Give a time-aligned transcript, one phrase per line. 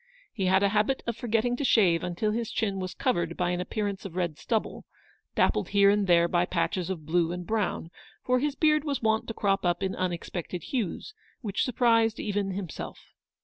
[0.33, 3.61] He had a habit of forgetting to shave nntil his chin was covered by an
[3.61, 4.83] appearance of red stubble,
[5.35, 7.91] dappled here and there by patches of blue and brown,
[8.25, 12.47] for his beard was wont to crop up in unexpected hues, which surprised 118 Eleanor's
[12.47, 12.49] victory.
[12.49, 12.99] even himself.